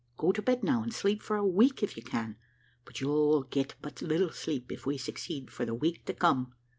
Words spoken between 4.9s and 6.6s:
succeed, for the week to come."